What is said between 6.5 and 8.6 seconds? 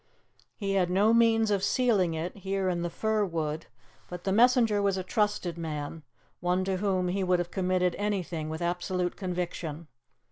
to whom he would have committed anything